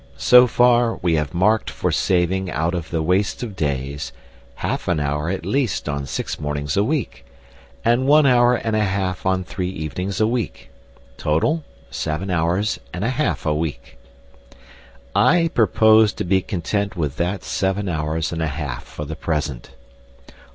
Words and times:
So 0.17 0.47
far 0.47 0.95
we 1.03 1.13
have 1.13 1.35
marked 1.35 1.69
for 1.69 1.91
saving 1.91 2.49
out 2.49 2.73
of 2.73 2.89
the 2.89 3.03
waste 3.03 3.43
of 3.43 3.55
days, 3.55 4.11
half 4.55 4.87
an 4.87 4.99
hour 4.99 5.29
at 5.29 5.45
least 5.45 5.87
on 5.87 6.07
six 6.07 6.39
mornings 6.39 6.75
a 6.75 6.83
week, 6.83 7.23
and 7.85 8.07
one 8.07 8.25
hour 8.25 8.55
and 8.55 8.75
a 8.75 8.79
half 8.83 9.27
on 9.27 9.43
three 9.43 9.69
evenings 9.69 10.19
a 10.19 10.25
week. 10.25 10.71
Total, 11.17 11.63
seven 11.91 12.31
hours 12.31 12.79
and 12.91 13.03
a 13.03 13.11
half 13.11 13.45
a 13.45 13.53
week. 13.53 13.99
I 15.15 15.51
propose 15.53 16.13
to 16.13 16.23
be 16.23 16.41
content 16.41 16.95
with 16.95 17.17
that 17.17 17.43
seven 17.43 17.87
hours 17.87 18.31
and 18.31 18.41
a 18.41 18.47
half 18.47 18.85
for 18.85 19.05
the 19.05 19.15
present. 19.15 19.75